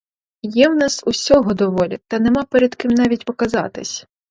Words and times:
Є 0.41 0.69
в 0.69 0.75
нас 0.75 1.03
усього 1.07 1.53
доволі, 1.53 1.99
та 2.07 2.19
нема 2.19 2.43
перед 2.43 2.75
ким 2.75 2.91
навіть 2.91 3.25
показатись! 3.25 4.07